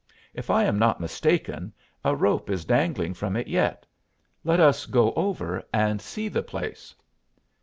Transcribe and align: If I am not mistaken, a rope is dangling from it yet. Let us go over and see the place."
If 0.33 0.49
I 0.49 0.63
am 0.63 0.79
not 0.79 0.99
mistaken, 0.99 1.73
a 2.03 2.15
rope 2.15 2.49
is 2.49 2.65
dangling 2.65 3.13
from 3.13 3.35
it 3.37 3.45
yet. 3.47 3.85
Let 4.43 4.59
us 4.59 4.87
go 4.87 5.13
over 5.13 5.61
and 5.71 6.01
see 6.01 6.27
the 6.27 6.41
place." 6.41 6.95